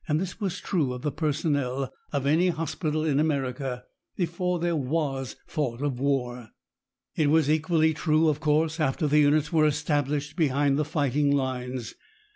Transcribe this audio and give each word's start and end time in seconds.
This 0.09 0.41
was 0.41 0.59
true 0.59 0.93
of 0.93 1.03
the 1.03 1.11
personnel 1.11 1.93
of 2.11 2.25
any 2.25 2.47
hospital 2.49 3.05
in 3.05 3.19
America, 3.19 3.83
before 4.15 4.57
there 4.57 4.75
was 4.75 5.35
thought 5.47 5.83
of 5.83 5.99
war. 5.99 6.49
It 7.15 7.27
was 7.29 7.51
equally 7.51 7.93
true, 7.93 8.27
of 8.27 8.39
course, 8.39 8.79
after 8.79 9.05
the 9.05 9.19
units 9.19 9.53
were 9.53 9.67
established 9.67 10.35
behind 10.35 10.79
the 10.79 10.85
fighting 10.85 11.29
lines. 11.29 11.93